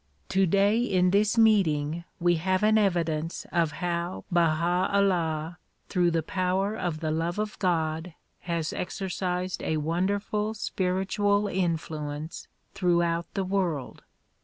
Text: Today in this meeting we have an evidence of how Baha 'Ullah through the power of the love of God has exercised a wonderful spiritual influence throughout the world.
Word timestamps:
Today 0.29 0.79
in 0.79 1.11
this 1.11 1.37
meeting 1.37 2.05
we 2.19 2.37
have 2.37 2.63
an 2.63 2.79
evidence 2.79 3.45
of 3.51 3.73
how 3.73 4.23
Baha 4.31 4.89
'Ullah 4.91 5.59
through 5.89 6.09
the 6.09 6.23
power 6.23 6.75
of 6.75 7.01
the 7.01 7.11
love 7.11 7.37
of 7.37 7.59
God 7.59 8.15
has 8.39 8.73
exercised 8.73 9.61
a 9.61 9.77
wonderful 9.77 10.55
spiritual 10.55 11.47
influence 11.47 12.47
throughout 12.73 13.31
the 13.35 13.43
world. 13.43 14.01